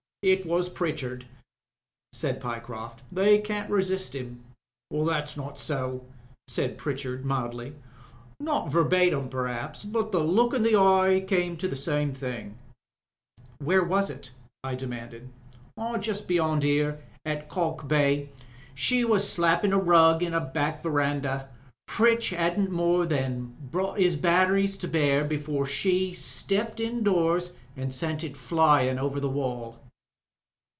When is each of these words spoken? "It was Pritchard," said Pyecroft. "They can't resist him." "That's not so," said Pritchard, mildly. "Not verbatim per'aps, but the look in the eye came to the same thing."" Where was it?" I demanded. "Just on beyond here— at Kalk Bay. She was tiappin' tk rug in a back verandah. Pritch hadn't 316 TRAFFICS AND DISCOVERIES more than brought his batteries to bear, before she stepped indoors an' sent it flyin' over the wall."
"It 0.23 0.45
was 0.45 0.69
Pritchard," 0.69 1.25
said 2.11 2.39
Pyecroft. 2.39 3.01
"They 3.11 3.39
can't 3.39 3.71
resist 3.71 4.13
him." 4.13 4.43
"That's 4.91 5.35
not 5.35 5.57
so," 5.57 6.05
said 6.47 6.77
Pritchard, 6.77 7.25
mildly. 7.25 7.73
"Not 8.39 8.69
verbatim 8.71 9.29
per'aps, 9.29 9.83
but 9.83 10.11
the 10.11 10.19
look 10.19 10.53
in 10.53 10.61
the 10.61 10.75
eye 10.75 11.23
came 11.27 11.57
to 11.57 11.67
the 11.67 11.75
same 11.75 12.13
thing."" 12.13 12.55
Where 13.63 13.83
was 13.83 14.11
it?" 14.11 14.29
I 14.63 14.75
demanded. 14.75 15.27
"Just 16.01 16.25
on 16.25 16.27
beyond 16.27 16.61
here— 16.61 16.99
at 17.25 17.49
Kalk 17.49 17.87
Bay. 17.87 18.29
She 18.75 19.03
was 19.03 19.23
tiappin' 19.23 19.71
tk 19.71 19.81
rug 19.87 20.21
in 20.21 20.35
a 20.35 20.39
back 20.39 20.83
verandah. 20.83 21.49
Pritch 21.87 22.29
hadn't 22.29 22.67
316 22.67 22.77
TRAFFICS 22.77 22.99
AND 22.99 22.99
DISCOVERIES 22.99 22.99
more 22.99 23.05
than 23.07 23.69
brought 23.71 23.97
his 23.99 24.15
batteries 24.17 24.77
to 24.77 24.87
bear, 24.87 25.25
before 25.25 25.65
she 25.65 26.13
stepped 26.13 26.79
indoors 26.79 27.57
an' 27.75 27.89
sent 27.89 28.23
it 28.23 28.37
flyin' 28.37 28.99
over 28.99 29.19
the 29.19 29.27
wall." 29.27 29.79